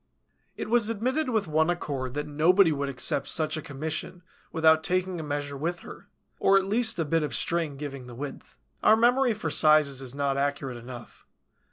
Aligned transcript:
It 0.57 0.67
was 0.67 0.89
admitted 0.89 1.29
with 1.29 1.47
one 1.47 1.69
accord 1.69 2.15
that 2.15 2.25
nobody 2.25 2.71
would 2.71 2.89
accept 2.89 3.27
such 3.29 3.55
a 3.55 3.61
commission 3.61 4.23
without 4.51 4.83
taking 4.83 5.19
a 5.19 5.23
measure 5.23 5.55
with 5.55 5.81
her, 5.81 6.07
or 6.39 6.57
at 6.57 6.65
least 6.65 6.97
a 6.97 7.05
bit 7.05 7.21
of 7.21 7.35
string 7.35 7.77
giving 7.77 8.07
the 8.07 8.15
width. 8.15 8.57
Our 8.81 8.95
memory 8.95 9.35
for 9.35 9.51
sizes 9.51 10.01
is 10.01 10.15
not 10.15 10.37
accurate 10.37 10.77
enough. 10.77 11.27